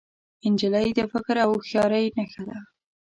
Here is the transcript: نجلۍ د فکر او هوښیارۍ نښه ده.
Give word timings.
نجلۍ 0.51 0.87
د 0.97 0.99
فکر 1.11 1.35
او 1.43 1.49
هوښیارۍ 1.55 2.05
نښه 2.17 2.43
ده. 2.49 2.59